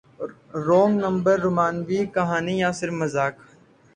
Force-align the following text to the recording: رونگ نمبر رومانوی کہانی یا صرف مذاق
رونگ 0.65 0.93
نمبر 1.03 1.35
رومانوی 1.43 1.99
کہانی 2.15 2.55
یا 2.59 2.71
صرف 2.79 2.93
مذاق 3.01 3.33